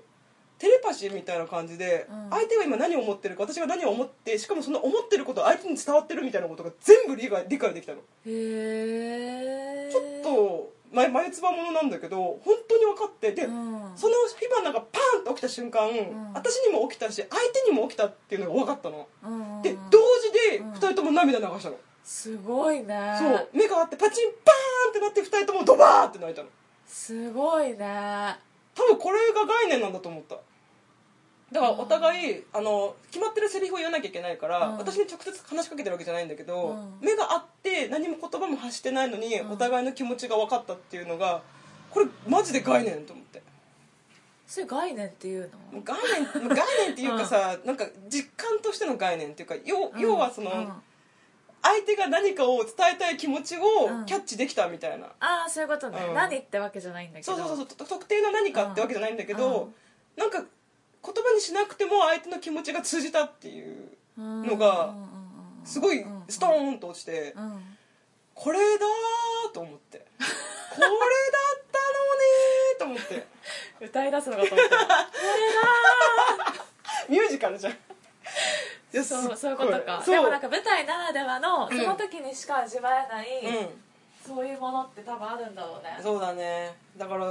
[0.62, 2.30] テレパシーみたいな感じで、うん。
[2.30, 13.92] 相手が今何を思ってるか私が何を思ってしかもその思ってることが相手に伝わってるみたいなことが全部理解理解できたの、へえちょっと前眉唾ものなんだけど本当に分かってで、うん。
[13.96, 16.32] その火花がパーンって起きた瞬間、ん。
[16.32, 17.28] 私にも起きたし相
[17.66, 20.72] 手にも起きたっていうのが分かったの、うんうんで同時でうん。
[20.74, 23.16] 2人とも涙流したの、すごいね。
[23.18, 23.48] そう。
[23.52, 26.48] 目が合ってパチンパーンってなって2人ともドバーって泣いたの。
[26.86, 28.36] すごいね。
[28.74, 30.36] 多分これが概念なんだと思った
[31.52, 34.78] だからお互い、あの決まってるセリフを言わなきゃいけないから、うん。
[34.78, 36.98] 私に直接話しかけてるわけじゃないんだけど、うん。
[37.02, 39.50] 目が合って何も言葉も発してないのに、うん。
[39.52, 41.42] お互いの気持ちが分かったっていうのが
[41.90, 43.42] これマジで概念と思って。
[44.46, 45.82] それ概念っていうの？
[45.82, 45.96] 概
[46.34, 50.72] 念概念っていうかさ、 なんか実感としての概念っていうか要要はその、うん。
[51.62, 54.06] 相手が何かを伝えたい気持ちをうん。
[54.06, 56.14] キャッチできたみたいな、ああそういうことね、うん。
[56.14, 57.36] 何ってわけじゃないんだけど。
[57.36, 59.70] そうそうそう特定の何かってわけじゃないんだけど、
[60.16, 60.30] なん。
[60.30, 60.46] か言葉に
[61.42, 64.94] しなくても相手の気持ちが通じたっていううんのが
[65.64, 67.62] すごいストーンと落ちて、うん
[68.34, 69.98] これだーと思って。
[69.98, 70.32] これだ
[71.58, 73.26] ったのねーと思って。
[73.84, 74.76] 歌い出すのかと思った。
[77.12, 77.76] ミュージカルじゃん。
[79.04, 80.02] そうそういうことか。
[80.04, 81.78] でもなんか舞台ならではのうん。
[81.78, 83.82] その時にしか味わえない、うん。
[84.26, 85.98] そういうものって多分あるんだろうね。
[86.02, 86.74] そうだね。
[86.96, 87.26] だから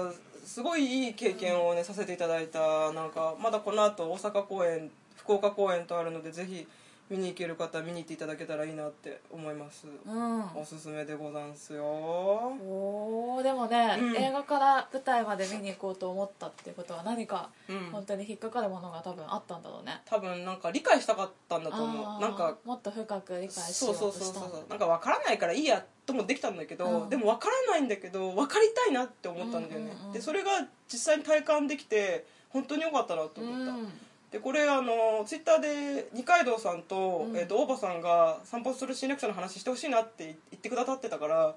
[0.52, 2.92] すごいいい経験をねさせていただいた。
[2.92, 6.68] なんかまだこの後大阪公演福岡公演とあるのでぜひ
[7.12, 10.46] 見に行ける方は見に行っていただけたらいいなって思います、うん。
[10.56, 11.84] おすすめでござんすよ。
[11.84, 14.16] おでもね、うん。
[14.16, 17.90] 映画から舞台まで見に行こうと思ったってことは何かうん。
[17.92, 24.70] 本当に引っかかるものが多分あったんだろうね、多分なんか理解したかったんだとあ思ーうなんかもっと深く理解しよそうそううそうとしたんだそう。
[24.70, 27.10] なんか分からないからいいやともできたんだけど、うん。
[27.10, 30.14] でも分からないんだけど分かりたいなって思ったんだよね、うんうんうん。
[30.14, 30.52] でそれが
[30.90, 33.92] 実際に体感できて本当に良かったなと思った、うん
[34.32, 37.38] でこれあのツイッターで二階堂さんと,、うん。
[37.38, 41.56] えー、と大場さんが散歩する侵略者の話してほしいなって言ってくださってたから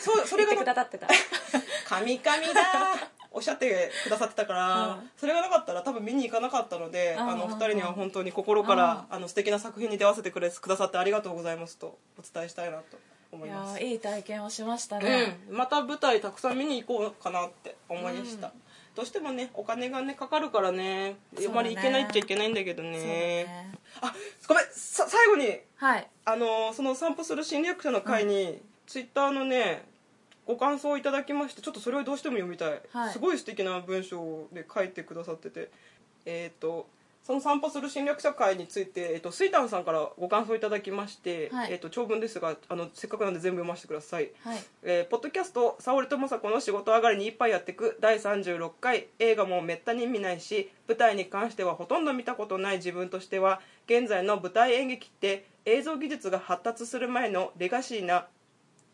[0.00, 1.06] そ それ言ってがくださってた。
[1.86, 5.10] 神々だおっしゃってくださってたから、うん。
[5.16, 12.96] それがなかったら多分見に行かなかったので、うんあの二人には本当に心から、あの素敵な作品に出会わせてくれくださってありがとうございますとお伝えしたいなと
[13.32, 13.80] 思いいます。
[13.80, 18.63] やーいい体験をしましたね、うん、また舞台たくさん見に行こうかなって思いました、うん
[18.94, 22.90] どうしてもねお金がねかかるからねあまり行けないっちゃいけないんだけどね。
[22.90, 23.74] ね。
[24.00, 24.14] あ
[24.48, 26.08] ごめんさ最後にはい。
[26.24, 29.84] あのその散歩する侵略者の会に、ツイッターのね
[30.46, 33.12] ご感想をいただきましてちょっとそれをどうしても読みたい、はい。
[33.12, 35.70] すごい素敵な文章で書いてくださってて。
[36.26, 36.86] えっ、と
[37.24, 41.72] その散歩する侵略者会について、えっとスイタンさんからご感想いただきまして、はい。
[41.72, 44.30] えっと長文ですがあのせっかくなんで全部読ませてください。
[44.42, 44.62] はい。
[44.82, 58.26] えーポッドキャスト「沙織と雅子の仕事上がりに一杯やってく」第36回映画もめったに見ないし舞台に関してはほとんど見たことない自分としては現在の舞台演劇って映像技術が発達する前のレガシーな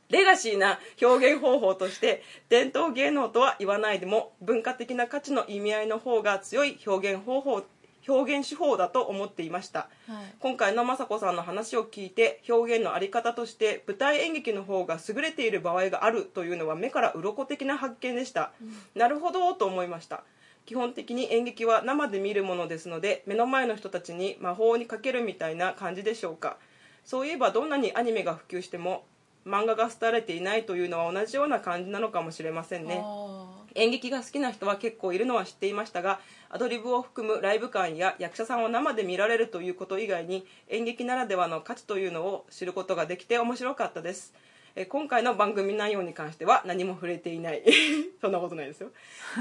[0.09, 7.63] レガシーな表現方法として伝統芸能とは言わないでも文化的な価値の意味合いの方が強い表現方法
[8.09, 9.89] 表現手法だと思っていました。
[10.07, 10.35] はい。
[10.41, 18.53] 今回の雅子さんの話を聞いて表現のあり方として舞台演劇の方が優れている場合があるというのは目から鱗的な発見でした、
[18.95, 20.23] なるほどと思いました。
[20.67, 26.59] 基本的に演劇は生で見るものですので目の前の人たちに魔法にかけるみたいな感じでしょうか。
[27.05, 29.05] そういえばどんなにアニメが普及しても
[29.47, 33.01] 漫画が廃れていないというのは同じような感じなのかもしれませんね。
[33.03, 44.35] あ演劇が好きな人は結構いるのは知っていましたがアドリブを含むライブ感や役者さんを生で見られるということ以外に演劇ならではの価値というのを知ることができて面白かったです。
[44.75, 47.63] えー今回の番組内容に関しては何も触れていない。
[48.21, 48.91] そんなことないですよ、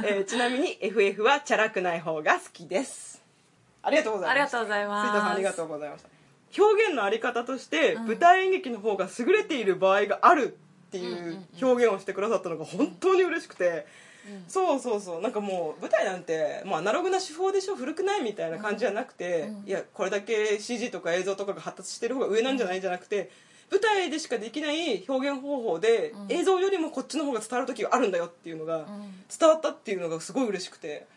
[0.04, 3.24] えーちなみに FF はチャラくない方が好きです。
[3.82, 4.32] ありがとうございます。
[4.32, 5.08] ありがとうございます。
[5.08, 6.10] さんありがとうございました
[6.64, 8.08] 表現のあり方として、うん。
[8.08, 13.70] 舞台演劇の方が優れている場合があるっていんう表現をしてくださったのが本当に嬉しくて、
[14.04, 14.09] うん
[14.48, 15.22] そうそうそう。
[15.22, 17.76] なんかもう舞台なんてもうアナログな手法でしょ？
[17.76, 18.24] 古くない？
[18.24, 19.68] みたいな感じじゃなくて、うん。
[19.68, 22.80] いやこれだけ CG とか映像とかが発達してる方が上なんじゃない？
[22.80, 23.32] んじゃなくて
[23.72, 26.32] 舞台でしかできない表現方法で、うん。
[26.32, 28.86] 映像よりもこっちの方が伝わる時があるんだよっていうのがうん。
[29.40, 31.08] 伝わったっていうのがすごい嬉しくて。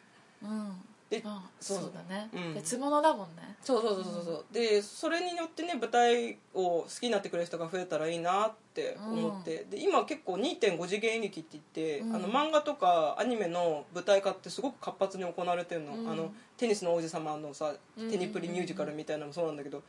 [0.43, 0.73] うん
[1.13, 1.93] であそう。
[1.95, 2.55] だね、うん。
[2.55, 3.55] 別物だもんね。
[3.63, 4.45] そうそうそうそうそう。
[4.51, 12.17] でそれによってね舞台を好きになってくれる人が増えたらいいなって思って、で今結構2.5次元演劇って言って、うん。
[12.17, 16.11] あの漫画とかアニメの舞台化ってすごく活発に行われてるの,、うん。
[16.11, 19.83] あのテニスの王子様のさうんテニプリミュージカルみたいなのもそうなんだけど、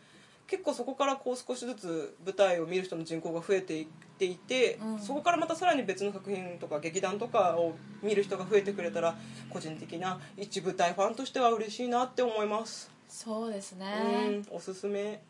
[0.47, 3.85] 結構そこからこう少しずつ舞台を見る人の人口が増えていっ
[4.17, 4.99] ていて、うん。
[4.99, 9.15] そこからまたさらに別の作品とか劇団とかを見る人が増えてくれたら
[9.49, 12.91] 個人的な一舞台ファンとしては嬉しいなって思います。
[13.07, 14.43] そうですね。
[14.51, 15.21] うんおすすめ。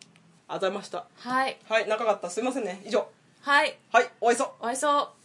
[0.47, 1.05] あざいました。
[1.15, 1.57] はい。
[1.67, 2.29] はい長かった。
[2.29, 2.81] すいませんね。
[2.85, 3.07] 以上。
[3.41, 3.77] はい。
[3.91, 4.49] はいお会いそう。
[4.59, 5.22] お会いそう